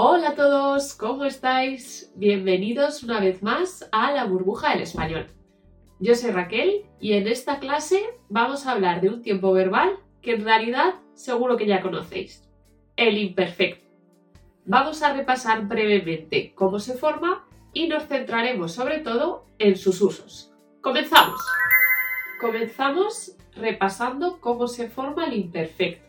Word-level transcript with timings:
Hola 0.00 0.28
a 0.28 0.34
todos, 0.36 0.94
¿cómo 0.94 1.24
estáis? 1.24 2.12
Bienvenidos 2.14 3.02
una 3.02 3.18
vez 3.18 3.42
más 3.42 3.88
a 3.90 4.12
la 4.12 4.26
burbuja 4.26 4.70
del 4.70 4.82
español. 4.82 5.26
Yo 5.98 6.14
soy 6.14 6.30
Raquel 6.30 6.84
y 7.00 7.14
en 7.14 7.26
esta 7.26 7.58
clase 7.58 8.04
vamos 8.28 8.64
a 8.64 8.70
hablar 8.70 9.00
de 9.00 9.08
un 9.08 9.22
tiempo 9.22 9.50
verbal 9.50 9.98
que 10.22 10.34
en 10.34 10.44
realidad 10.44 10.94
seguro 11.14 11.56
que 11.56 11.66
ya 11.66 11.82
conocéis, 11.82 12.48
el 12.94 13.18
imperfecto. 13.18 13.88
Vamos 14.66 15.02
a 15.02 15.14
repasar 15.14 15.66
brevemente 15.66 16.54
cómo 16.54 16.78
se 16.78 16.94
forma 16.94 17.44
y 17.72 17.88
nos 17.88 18.06
centraremos 18.06 18.70
sobre 18.70 19.00
todo 19.00 19.46
en 19.58 19.76
sus 19.76 20.00
usos. 20.00 20.54
¡Comenzamos! 20.80 21.40
Comenzamos 22.40 23.36
repasando 23.56 24.38
cómo 24.40 24.68
se 24.68 24.88
forma 24.88 25.26
el 25.26 25.32
imperfecto. 25.32 26.06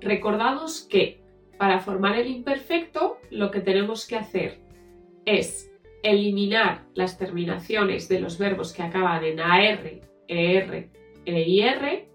Recordamos 0.00 0.82
que 0.82 1.21
para 1.58 1.80
formar 1.80 2.18
el 2.18 2.28
imperfecto 2.28 3.18
lo 3.30 3.50
que 3.50 3.60
tenemos 3.60 4.06
que 4.06 4.16
hacer 4.16 4.58
es 5.24 5.70
eliminar 6.02 6.84
las 6.94 7.18
terminaciones 7.18 8.08
de 8.08 8.20
los 8.20 8.38
verbos 8.38 8.72
que 8.72 8.82
acaban 8.82 9.24
en 9.24 9.40
AR, 9.40 10.00
ER, 10.28 10.90
EIR 11.24 12.08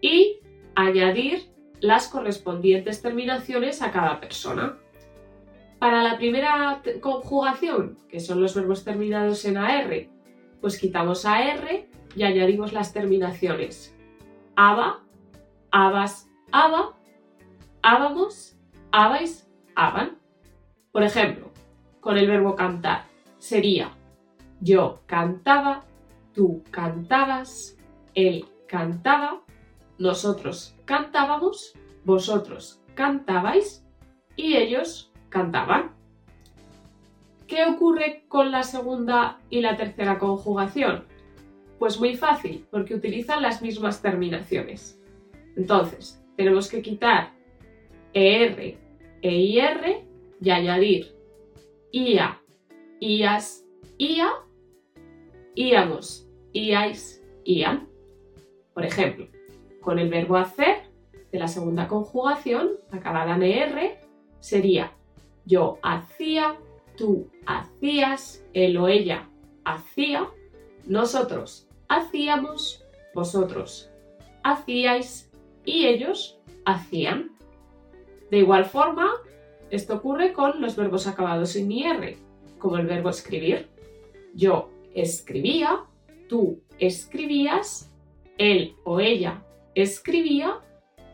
y 0.00 0.40
añadir 0.74 1.50
las 1.80 2.08
correspondientes 2.08 3.02
terminaciones 3.02 3.82
a 3.82 3.92
cada 3.92 4.20
persona. 4.20 4.78
Para 5.78 6.02
la 6.02 6.16
primera 6.16 6.82
conjugación, 7.00 7.98
que 8.08 8.20
son 8.20 8.40
los 8.40 8.54
verbos 8.54 8.84
terminados 8.84 9.44
en 9.44 9.56
AR, 9.56 10.06
pues 10.60 10.78
quitamos 10.78 11.24
AR 11.24 11.86
y 12.16 12.22
añadimos 12.22 12.72
las 12.72 12.92
terminaciones 12.92 13.92
aba, 14.56 15.02
abas, 15.70 16.28
aba, 16.50 16.96
ábamos, 17.82 18.56
abais, 18.92 19.48
aban. 19.74 20.18
Por 20.92 21.02
ejemplo, 21.02 21.50
con 22.00 22.18
el 22.18 22.28
verbo 22.28 22.54
cantar 22.54 23.04
sería 23.38 23.92
yo 24.60 25.00
cantaba, 25.06 25.82
tú 26.32 26.62
cantabas, 26.70 27.76
él 28.14 28.44
cantaba, 28.68 29.42
nosotros 29.98 30.76
cantábamos, 30.84 31.74
vosotros 32.04 32.80
cantabais 32.94 33.84
y 34.36 34.54
ellos 34.54 35.12
cantaban. 35.30 35.92
¿Qué 37.48 37.64
ocurre 37.64 38.24
con 38.28 38.52
la 38.52 38.62
segunda 38.62 39.40
y 39.50 39.60
la 39.62 39.76
tercera 39.76 40.18
conjugación? 40.18 41.04
Pues 41.78 41.98
muy 41.98 42.16
fácil, 42.16 42.64
porque 42.70 42.94
utilizan 42.94 43.42
las 43.42 43.62
mismas 43.62 44.00
terminaciones. 44.00 44.98
Entonces, 45.56 46.22
tenemos 46.36 46.70
que 46.70 46.82
quitar 46.82 47.32
ER 48.14 48.78
e 49.22 49.34
IR 49.34 50.04
y 50.40 50.50
añadir 50.50 51.14
IA, 51.92 52.40
IAS, 53.00 53.64
IA, 53.98 54.30
íamos, 55.54 56.28
IAIS, 56.52 57.22
IAN. 57.44 57.88
Por 58.74 58.84
ejemplo, 58.84 59.28
con 59.80 59.98
el 59.98 60.08
verbo 60.08 60.36
hacer 60.36 60.90
de 61.30 61.38
la 61.38 61.48
segunda 61.48 61.88
conjugación, 61.88 62.72
acabada 62.90 63.36
en 63.36 63.42
ER, 63.42 63.98
sería 64.40 64.92
yo 65.44 65.78
hacía, 65.82 66.56
tú 66.96 67.28
hacías, 67.46 68.44
él 68.52 68.76
o 68.76 68.88
ella 68.88 69.28
hacía, 69.64 70.28
nosotros 70.86 71.68
hacíamos, 71.88 72.84
vosotros 73.14 73.90
hacíais 74.44 75.30
y 75.64 75.86
ellos 75.86 76.40
hacían. 76.64 77.31
De 78.32 78.38
igual 78.38 78.64
forma, 78.64 79.10
esto 79.68 79.96
ocurre 79.96 80.32
con 80.32 80.62
los 80.62 80.74
verbos 80.74 81.06
acabados 81.06 81.54
en 81.54 81.70
IR, 81.70 82.16
como 82.58 82.78
el 82.78 82.86
verbo 82.86 83.10
escribir. 83.10 83.68
Yo 84.32 84.70
escribía, 84.94 85.84
tú 86.30 86.62
escribías, 86.78 87.92
él 88.38 88.74
o 88.84 89.00
ella 89.00 89.44
escribía, 89.74 90.60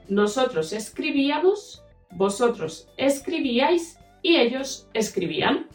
nosotros 0.09 0.73
escribíamos, 0.73 1.83
vosotros 2.13 2.89
escribíais 2.97 3.99
y 4.23 4.37
ellos 4.37 4.89
escribían. 4.95 5.67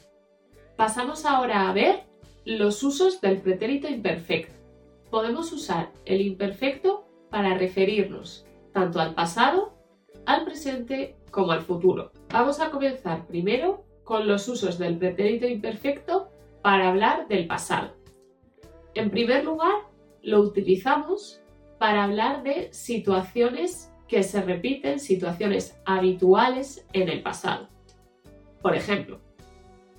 Pasamos 0.77 1.25
ahora 1.25 1.69
a 1.69 1.73
ver 1.73 2.03
los 2.45 2.81
usos 2.83 3.19
del 3.19 3.41
pretérito 3.41 3.89
imperfecto. 3.89 4.53
Podemos 5.11 5.51
usar 5.51 5.91
el 6.05 6.21
imperfecto 6.21 7.05
para 7.29 7.57
referirnos 7.57 8.45
tanto 8.71 9.01
al 9.01 9.13
pasado, 9.13 9.72
al 10.25 10.45
presente 10.45 11.15
como 11.31 11.51
al 11.51 11.61
futuro. 11.61 12.11
Vamos 12.29 12.59
a 12.59 12.69
comenzar 12.69 13.25
primero 13.27 13.85
con 14.03 14.27
los 14.27 14.47
usos 14.47 14.77
del 14.77 14.97
pretérito 14.97 15.47
imperfecto 15.47 16.29
para 16.61 16.89
hablar 16.89 17.27
del 17.27 17.47
pasado. 17.47 17.93
En 18.93 19.09
primer 19.09 19.43
lugar, 19.43 19.73
lo 20.21 20.41
utilizamos 20.41 21.41
para 21.79 22.03
hablar 22.03 22.43
de 22.43 22.71
situaciones 22.71 23.91
que 24.07 24.23
se 24.23 24.41
repiten, 24.41 24.99
situaciones 24.99 25.79
habituales 25.85 26.85
en 26.93 27.09
el 27.09 27.21
pasado. 27.21 27.67
Por 28.61 28.75
ejemplo, 28.75 29.19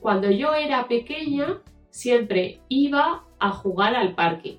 cuando 0.00 0.30
yo 0.30 0.54
era 0.54 0.86
pequeña 0.86 1.60
siempre 1.90 2.60
iba 2.68 3.24
a 3.38 3.50
jugar 3.50 3.94
al 3.94 4.14
parque. 4.14 4.58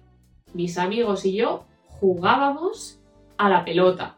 Mis 0.54 0.78
amigos 0.78 1.26
y 1.26 1.36
yo 1.36 1.66
jugábamos 1.88 3.02
a 3.38 3.50
la 3.50 3.66
pelota. 3.66 4.18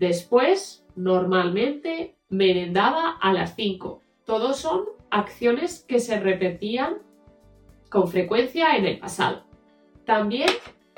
Después, 0.00 0.82
normalmente, 0.96 2.16
merendaba 2.30 3.18
a 3.20 3.34
las 3.34 3.54
5. 3.54 4.02
Todos 4.24 4.56
son 4.56 4.84
acciones 5.10 5.84
que 5.86 6.00
se 6.00 6.18
repetían 6.18 7.02
con 7.90 8.08
frecuencia 8.08 8.76
en 8.76 8.86
el 8.86 8.98
pasado. 8.98 9.42
También 10.06 10.48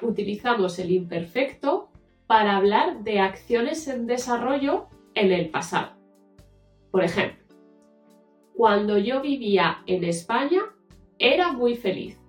utilizamos 0.02 0.78
el 0.78 0.92
imperfecto 0.92 1.90
para 2.28 2.56
hablar 2.56 3.02
de 3.02 3.18
acciones 3.18 3.88
en 3.88 4.06
desarrollo 4.06 4.86
en 5.16 5.32
el 5.32 5.50
pasado. 5.50 5.94
Por 6.92 7.02
ejemplo, 7.02 7.42
cuando 8.54 8.98
yo 8.98 9.20
vivía 9.20 9.82
en 9.86 10.04
España 10.04 10.60
era 11.18 11.50
muy 11.50 11.74
feliz. 11.74 12.20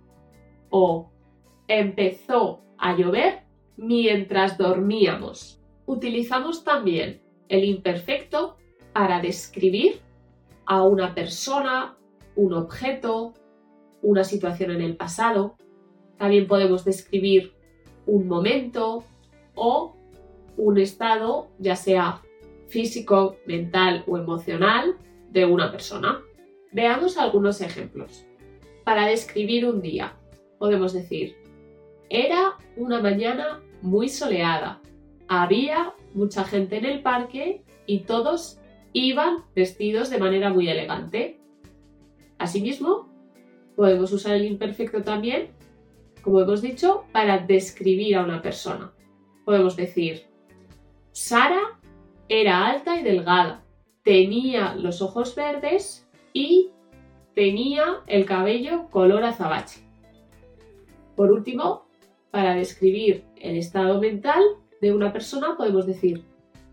O 0.72 1.12
empezó 1.68 2.64
a 2.80 2.98
llover 2.98 3.44
mientras 3.78 4.58
dormíamos. 4.58 5.63
Utilizamos 5.86 6.64
también 6.64 7.22
el 7.50 7.64
imperfecto 7.64 8.58
para 8.94 9.22
describir 9.22 10.00
a 10.66 10.84
una 10.84 11.14
persona, 11.14 11.98
un 12.36 12.54
objeto, 12.54 13.34
una 14.02 14.24
situación 14.24 14.72
en 14.72 14.82
el 14.82 14.96
pasado. 14.96 15.56
También 16.18 16.48
podemos 16.48 16.86
describir 16.86 17.54
un 18.06 18.28
momento 18.28 19.04
o 19.56 19.96
un 20.58 20.78
estado, 20.78 21.48
ya 21.60 21.76
sea 21.76 22.22
físico, 22.68 23.38
mental 23.46 24.04
o 24.08 24.18
emocional, 24.18 24.96
de 25.32 25.46
una 25.46 25.72
persona. 25.72 26.22
Veamos 26.72 27.18
algunos 27.18 27.60
ejemplos. 27.62 28.26
Para 28.84 29.08
describir 29.08 29.66
un 29.66 29.82
día, 29.82 30.16
podemos 30.60 30.94
decir, 30.94 31.36
era 32.10 32.58
una 32.78 33.02
mañana 33.02 33.62
muy 33.82 34.10
soleada. 34.10 34.82
Había 35.28 35.94
mucha 36.14 36.44
gente 36.44 36.78
en 36.78 36.86
el 36.86 37.02
parque 37.02 37.64
y 37.86 38.00
todos 38.02 38.60
iban 38.94 39.44
vestidos 39.56 40.10
de 40.10 40.20
manera 40.20 40.52
muy 40.52 40.70
elegante. 40.70 41.40
Asimismo, 42.38 43.10
podemos 43.76 44.12
usar 44.12 44.36
el 44.36 44.46
imperfecto 44.46 45.02
también, 45.02 45.50
como 46.22 46.42
hemos 46.42 46.62
dicho, 46.62 47.06
para 47.12 47.40
describir 47.40 48.16
a 48.16 48.24
una 48.24 48.42
persona. 48.42 48.94
Podemos 49.46 49.76
decir, 49.76 50.24
Sara 51.12 51.80
era 52.30 52.68
alta 52.68 53.00
y 53.00 53.04
delgada, 53.04 53.64
tenía 54.04 54.76
los 54.76 55.02
ojos 55.02 55.36
verdes 55.36 56.08
y 56.34 56.70
tenía 57.34 58.02
el 58.08 58.26
cabello 58.26 58.90
color 58.90 59.24
azabache. 59.24 59.82
Por 61.16 61.32
último, 61.32 61.88
para 62.32 62.56
describir 62.56 63.26
el 63.36 63.58
estado 63.58 64.00
mental 64.00 64.42
de 64.84 64.92
una 64.92 65.14
persona 65.14 65.56
podemos 65.56 65.88
decir, 65.88 66.26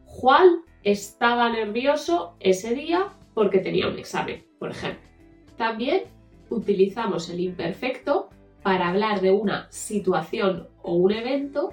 Juan 0.05 0.63
estaba 0.83 1.49
nervioso 1.49 2.35
ese 2.41 2.75
día 2.75 3.15
porque 3.35 3.61
tenía 3.61 3.87
un 3.87 4.01
examen, 4.01 4.45
por 4.59 4.73
ejemplo. 4.73 5.09
También 5.57 6.03
utilizamos 6.49 7.31
el 7.31 7.39
imperfecto 7.39 8.29
para 8.65 8.89
hablar 8.89 9.21
de 9.21 9.31
una 9.31 9.71
situación 9.71 10.67
o 10.83 10.95
un 10.95 11.13
evento 11.13 11.73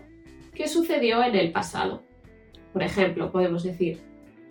que 0.54 0.68
sucedió 0.68 1.24
en 1.24 1.34
el 1.34 1.52
pasado. 1.52 2.04
Por 2.72 2.84
ejemplo, 2.84 3.32
podemos 3.32 3.64
decir, 3.64 4.00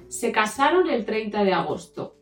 se 0.08 0.32
casaron 0.32 0.90
el 0.90 1.04
30 1.04 1.44
de 1.44 1.52
agosto. 1.52 2.16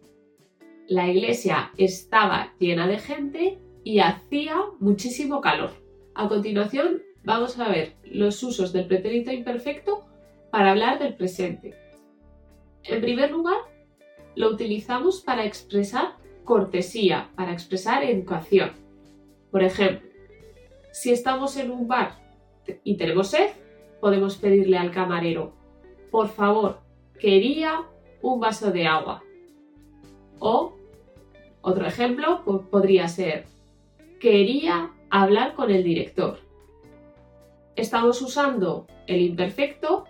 La 0.88 1.08
iglesia 1.08 1.72
estaba 1.78 2.52
llena 2.58 2.86
de 2.86 2.98
gente 2.98 3.58
y 3.82 4.00
hacía 4.00 4.56
muchísimo 4.78 5.40
calor. 5.40 5.70
A 6.14 6.28
continuación, 6.28 7.02
vamos 7.24 7.58
a 7.58 7.68
ver 7.68 7.94
los 8.04 8.42
usos 8.42 8.72
del 8.72 8.86
pretérito 8.86 9.32
imperfecto 9.32 10.04
para 10.50 10.70
hablar 10.70 10.98
del 10.98 11.14
presente. 11.14 11.74
En 12.84 13.00
primer 13.00 13.30
lugar, 13.30 13.56
lo 14.36 14.50
utilizamos 14.50 15.20
para 15.20 15.44
expresar 15.44 16.16
cortesía, 16.44 17.30
para 17.34 17.52
expresar 17.52 18.04
educación. 18.04 18.72
Por 19.50 19.62
ejemplo, 19.62 20.08
si 20.92 21.10
estamos 21.10 21.56
en 21.56 21.70
un 21.70 21.88
bar 21.88 22.18
y 22.84 22.96
tenemos 22.96 23.28
sed, 23.28 23.50
podemos 24.00 24.36
pedirle 24.36 24.76
al 24.76 24.90
camarero, 24.90 25.54
por 26.10 26.28
favor, 26.28 26.80
quería 27.18 27.86
un 28.22 28.38
vaso 28.38 28.70
de 28.70 28.86
agua. 28.86 29.22
O, 30.38 30.74
otro 31.62 31.86
ejemplo, 31.86 32.44
podría 32.70 33.08
ser, 33.08 33.46
quería 34.20 34.92
hablar 35.10 35.54
con 35.54 35.70
el 35.70 35.82
director. 35.82 36.43
Estamos 37.76 38.22
usando 38.22 38.86
el 39.06 39.20
imperfecto, 39.20 40.04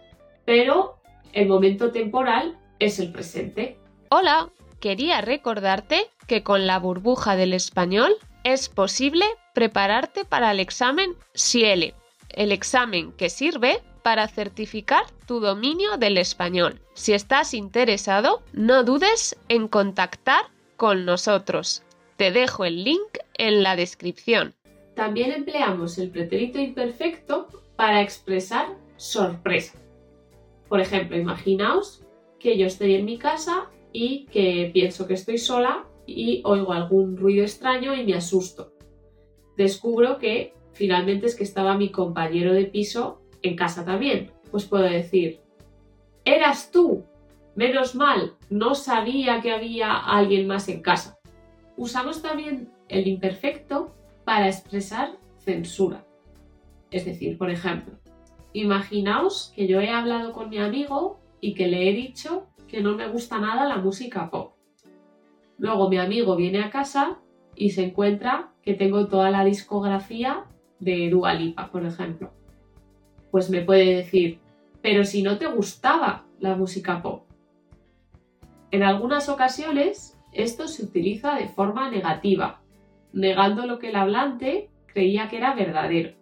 pero 0.44 0.98
el 1.32 1.48
momento 1.48 1.90
temporal 1.92 2.58
es 2.78 2.98
el 2.98 3.10
presente. 3.10 3.78
Hola, 4.10 4.50
quería 4.80 5.20
recordarte 5.22 6.10
que 6.26 6.42
con 6.42 6.66
la 6.66 6.78
burbuja 6.78 7.36
del 7.36 7.54
español 7.54 8.14
es 8.44 8.68
posible 8.68 9.24
prepararte 9.54 10.24
para 10.24 10.50
el 10.50 10.60
examen 10.60 11.16
SIELE, 11.32 11.94
el 12.30 12.52
examen 12.52 13.12
que 13.12 13.30
sirve 13.30 13.82
para 14.02 14.28
certificar 14.28 15.04
tu 15.26 15.40
dominio 15.40 15.96
del 15.96 16.18
español. 16.18 16.82
Si 16.92 17.14
estás 17.14 17.54
interesado, 17.54 18.42
no 18.52 18.84
dudes 18.84 19.36
en 19.48 19.68
contactar 19.68 20.44
con 20.76 21.06
nosotros. 21.06 21.82
Te 22.16 22.30
dejo 22.30 22.66
el 22.66 22.84
link 22.84 23.18
en 23.38 23.62
la 23.62 23.76
descripción. 23.76 24.54
También 24.94 25.32
empleamos 25.32 25.98
el 25.98 26.10
pretérito 26.10 26.58
imperfecto 26.60 27.48
para 27.76 28.02
expresar 28.02 28.68
sorpresa. 28.96 29.78
Por 30.68 30.80
ejemplo, 30.80 31.16
imaginaos 31.16 32.04
que 32.38 32.56
yo 32.56 32.66
estoy 32.66 32.94
en 32.94 33.04
mi 33.04 33.18
casa 33.18 33.70
y 33.92 34.26
que 34.26 34.70
pienso 34.72 35.06
que 35.06 35.14
estoy 35.14 35.38
sola 35.38 35.86
y 36.06 36.42
oigo 36.44 36.72
algún 36.72 37.16
ruido 37.16 37.42
extraño 37.42 37.94
y 37.94 38.04
me 38.04 38.14
asusto. 38.14 38.72
Descubro 39.56 40.18
que 40.18 40.54
finalmente 40.72 41.26
es 41.26 41.34
que 41.34 41.44
estaba 41.44 41.76
mi 41.76 41.90
compañero 41.90 42.52
de 42.52 42.66
piso 42.66 43.20
en 43.42 43.56
casa 43.56 43.84
también. 43.84 44.30
Pues 44.50 44.64
puedo 44.64 44.84
decir, 44.84 45.40
eras 46.24 46.70
tú. 46.70 47.04
Menos 47.56 47.94
mal, 47.94 48.34
no 48.50 48.74
sabía 48.74 49.40
que 49.40 49.52
había 49.52 49.96
alguien 49.96 50.46
más 50.48 50.68
en 50.68 50.82
casa. 50.82 51.18
Usamos 51.76 52.20
también 52.20 52.72
el 52.88 53.06
imperfecto 53.06 53.94
para 54.24 54.48
expresar 54.48 55.16
censura. 55.38 56.04
Es 56.90 57.04
decir, 57.04 57.38
por 57.38 57.50
ejemplo, 57.50 57.94
imaginaos 58.52 59.52
que 59.54 59.66
yo 59.66 59.80
he 59.80 59.90
hablado 59.90 60.32
con 60.32 60.48
mi 60.48 60.58
amigo 60.58 61.20
y 61.40 61.54
que 61.54 61.66
le 61.66 61.88
he 61.88 61.92
dicho 61.92 62.46
que 62.68 62.80
no 62.80 62.96
me 62.96 63.08
gusta 63.08 63.38
nada 63.38 63.66
la 63.66 63.76
música 63.76 64.30
pop. 64.30 64.54
Luego 65.58 65.88
mi 65.88 65.98
amigo 65.98 66.36
viene 66.36 66.62
a 66.62 66.70
casa 66.70 67.18
y 67.54 67.70
se 67.70 67.84
encuentra 67.84 68.52
que 68.62 68.74
tengo 68.74 69.06
toda 69.06 69.30
la 69.30 69.44
discografía 69.44 70.44
de 70.80 71.10
Dua 71.10 71.34
Lipa, 71.34 71.70
por 71.70 71.84
ejemplo. 71.84 72.32
Pues 73.30 73.50
me 73.50 73.60
puede 73.62 73.96
decir, 73.96 74.40
pero 74.82 75.04
si 75.04 75.22
no 75.22 75.38
te 75.38 75.46
gustaba 75.46 76.24
la 76.40 76.56
música 76.56 77.02
pop. 77.02 77.24
En 78.70 78.82
algunas 78.82 79.28
ocasiones 79.28 80.18
esto 80.32 80.66
se 80.66 80.84
utiliza 80.84 81.36
de 81.36 81.48
forma 81.48 81.90
negativa, 81.90 82.60
negando 83.14 83.64
lo 83.66 83.78
que 83.78 83.90
el 83.90 83.96
hablante 83.96 84.70
creía 84.86 85.28
que 85.28 85.38
era 85.38 85.54
verdadero. 85.54 86.14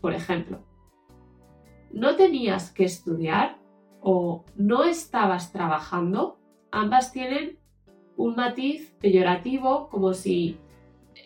Por 0.00 0.14
ejemplo, 0.14 0.64
¿no 1.92 2.16
tenías 2.16 2.72
que 2.72 2.84
estudiar 2.84 3.58
o 4.00 4.44
no 4.56 4.84
estabas 4.84 5.52
trabajando? 5.52 6.38
Ambas 6.72 7.12
tienen 7.12 7.58
un 8.16 8.34
matiz 8.34 8.94
peyorativo 9.00 9.88
como 9.90 10.14
si 10.14 10.58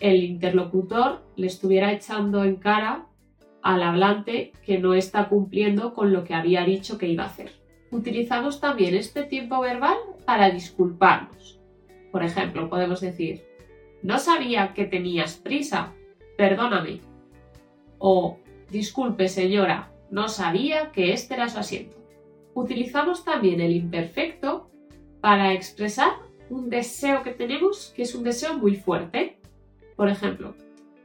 el 0.00 0.25
interlocutor 0.25 1.22
le 1.37 1.46
estuviera 1.46 1.93
echando 1.93 2.44
en 2.44 2.56
cara 2.56 3.06
al 3.62 3.82
hablante 3.82 4.52
que 4.66 4.78
no 4.78 4.94
está 4.94 5.28
cumpliendo 5.28 5.94
con 5.94 6.12
lo 6.12 6.25
que 6.25 6.34
había 6.34 6.64
dicho 6.64 6.99
que 6.99 7.08
iba 7.08 7.22
a 7.22 7.28
hacer. 7.28 7.52
Utilizamos 7.93 8.61
también 8.61 8.94
este 8.94 9.22
tiempo 9.22 9.61
verbal 9.61 9.96
para 10.26 10.50
disculparnos. 10.50 11.61
Por 12.11 12.25
ejemplo, 12.25 12.69
podemos 12.69 13.00
decir, 13.00 13.44
no 14.04 14.18
sabía 14.18 14.74
que 14.74 14.84
tenías 14.84 15.36
prisa, 15.36 15.94
perdóname. 16.36 17.00
O, 17.96 18.38
disculpe 18.70 19.28
señora, 19.28 19.90
no 20.10 20.28
sabía 20.28 20.92
que 20.92 21.14
este 21.14 21.32
era 21.32 21.48
su 21.48 21.58
asiento. 21.58 21.96
Utilizamos 22.52 23.24
también 23.24 23.62
el 23.62 23.72
imperfecto 23.72 24.70
para 25.22 25.54
expresar 25.54 26.12
un 26.50 26.68
deseo 26.68 27.22
que 27.22 27.30
tenemos 27.30 27.94
que 27.96 28.02
es 28.02 28.14
un 28.14 28.24
deseo 28.24 28.58
muy 28.58 28.76
fuerte. 28.76 29.38
Por 29.96 30.10
ejemplo, 30.10 30.54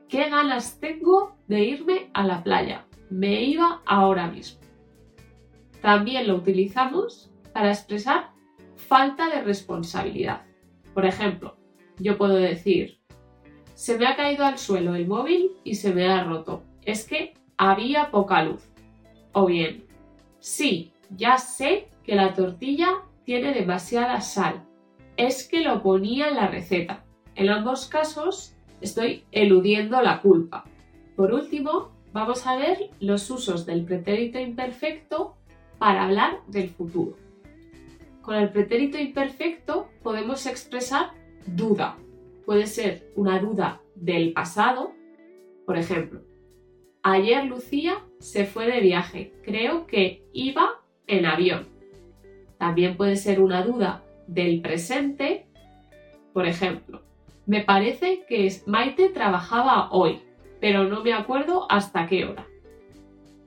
¿qué 0.09 0.29
ganas 0.29 0.81
tengo 0.81 1.37
de 1.47 1.63
irme 1.63 2.09
a 2.13 2.25
la 2.25 2.43
playa? 2.43 2.85
Me 3.09 3.41
iba 3.43 3.81
ahora 3.85 4.27
mismo. 4.27 4.59
También 5.81 6.27
lo 6.27 6.35
utilizamos 6.35 7.31
para 7.53 7.69
expresar 7.69 8.31
falta 8.75 9.29
de 9.29 9.41
responsabilidad. 9.41 10.41
Por 10.93 11.05
ejemplo, 11.05 11.58
yo 11.99 12.17
puedo 12.17 12.35
decir, 12.35 12.99
se 13.75 13.97
me 13.97 14.07
ha 14.07 14.15
caído 14.15 14.45
al 14.45 14.57
suelo 14.57 14.95
el 14.95 15.07
móvil 15.07 15.51
y 15.63 15.75
se 15.75 15.93
me 15.93 16.07
ha 16.07 16.23
roto. 16.23 16.63
Es 16.83 17.05
que 17.05 17.33
había 17.57 18.11
poca 18.11 18.43
luz. 18.43 18.63
O 19.31 19.45
bien, 19.45 19.85
sí, 20.39 20.91
ya 21.15 21.37
sé 21.37 21.87
que 22.03 22.15
la 22.15 22.33
tortilla 22.33 23.01
tiene 23.23 23.53
demasiada 23.53 24.21
sal. 24.21 24.63
Es 25.17 25.47
que 25.47 25.61
lo 25.61 25.81
ponía 25.83 26.29
en 26.29 26.35
la 26.35 26.47
receta. 26.47 27.05
En 27.35 27.49
ambos 27.49 27.87
casos 27.87 28.55
estoy 28.81 29.23
eludiendo 29.31 30.01
la 30.01 30.21
culpa. 30.21 30.65
Por 31.15 31.33
último, 31.33 31.91
vamos 32.11 32.47
a 32.47 32.55
ver 32.55 32.89
los 32.99 33.29
usos 33.29 33.65
del 33.65 33.85
pretérito 33.85 34.39
imperfecto 34.39 35.35
para 35.77 36.05
hablar 36.05 36.39
del 36.47 36.69
futuro. 36.69 37.17
Con 38.21 38.35
el 38.35 38.49
pretérito 38.49 38.97
imperfecto 38.97 39.89
podemos 40.03 40.45
expresar 40.45 41.11
duda. 41.55 41.97
Puede 42.45 42.67
ser 42.67 43.11
una 43.15 43.39
duda 43.39 43.81
del 43.95 44.33
pasado. 44.33 44.93
Por 45.65 45.77
ejemplo, 45.77 46.21
ayer 47.03 47.45
Lucía 47.45 48.03
se 48.19 48.45
fue 48.45 48.67
de 48.67 48.81
viaje. 48.81 49.33
Creo 49.43 49.85
que 49.85 50.23
iba 50.33 50.81
en 51.07 51.25
avión. 51.25 51.67
También 52.57 52.97
puede 52.97 53.15
ser 53.15 53.41
una 53.41 53.63
duda 53.63 54.03
del 54.27 54.61
presente. 54.61 55.47
Por 56.33 56.45
ejemplo, 56.47 57.01
me 57.45 57.61
parece 57.61 58.25
que 58.27 58.51
Maite 58.65 59.09
trabajaba 59.09 59.89
hoy, 59.91 60.19
pero 60.59 60.83
no 60.83 61.03
me 61.03 61.13
acuerdo 61.13 61.65
hasta 61.69 62.05
qué 62.07 62.25
hora. 62.25 62.45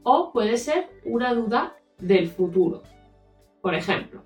O 0.02 0.32
puede 0.32 0.56
ser 0.56 0.88
una 1.04 1.35
duda 1.35 1.76
del 1.99 2.26
futuro. 2.28 2.82
Por 3.61 3.75
ejemplo, 3.75 4.23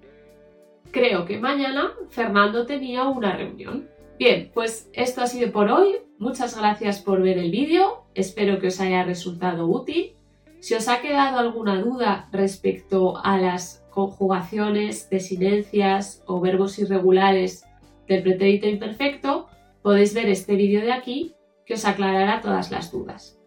creo 0.97 1.27
que 1.27 1.39
mañana 1.39 1.93
Fernando 2.09 2.65
tenía 2.65 3.05
una 3.05 3.37
reunión. 3.37 3.87
Bien, 4.19 4.51
pues 4.55 4.89
esto 4.95 5.21
ha 5.21 5.27
sido 5.27 5.53
por 5.53 5.71
hoy. 5.71 5.97
Muchas 6.19 6.59
gracias 6.59 7.03
por 7.03 7.21
ver 7.21 7.37
el 7.37 7.51
vídeo. 7.51 8.05
Espero 8.15 8.59
que 8.59 8.69
os 8.69 8.81
haya 8.81 9.05
resultado 9.05 9.67
útil. 9.67 10.15
Si 10.59 10.73
os 10.73 10.89
ha 10.89 11.03
quedado 11.03 11.39
alguna 11.39 11.83
duda 11.83 12.31
respecto 12.33 13.19
a 13.23 13.37
las 13.37 13.85
conjugaciones, 13.91 15.11
desinencias 15.11 16.23
o 16.27 16.41
verbos 16.41 16.79
irregulares 16.79 17.67
del 18.09 18.23
pretérito 18.23 18.67
imperfecto, 18.67 19.49
podéis 19.83 20.15
ver 20.15 20.31
este 20.31 20.55
vídeo 20.55 20.81
de 20.81 20.93
aquí 20.93 21.35
que 21.67 21.75
os 21.75 21.85
aclarará 21.85 22.41
todas 22.41 22.71
las 22.71 22.91
dudas. 22.91 23.39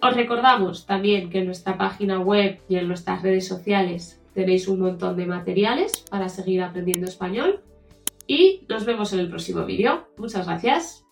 Os 0.00 0.16
recordamos 0.16 0.86
también 0.86 1.28
que 1.28 1.40
en 1.40 1.46
nuestra 1.46 1.76
página 1.76 2.20
web 2.20 2.58
y 2.70 2.76
en 2.76 2.88
nuestras 2.88 3.20
redes 3.20 3.46
sociales 3.46 4.21
tenéis 4.34 4.68
un 4.68 4.80
montón 4.80 5.16
de 5.16 5.26
materiales 5.26 6.04
para 6.10 6.28
seguir 6.28 6.62
aprendiendo 6.62 7.06
español 7.06 7.60
y 8.26 8.64
nos 8.68 8.84
vemos 8.84 9.12
en 9.12 9.20
el 9.20 9.28
próximo 9.28 9.64
vídeo. 9.64 10.08
Muchas 10.16 10.46
gracias. 10.46 11.04